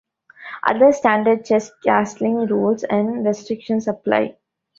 [0.65, 4.35] Other standard chess castling rules and restrictions apply.